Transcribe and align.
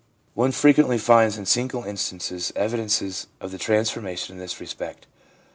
One 0.33 0.51
frequently 0.51 0.97
finds 0.97 1.37
in 1.37 1.45
single 1.45 1.83
instances 1.83 2.51
evidences 2.55 3.27
of 3.39 3.51
the 3.51 3.59
transformation 3.59 4.33
in 4.33 4.39
this 4.39 4.59
respect. 4.59 5.05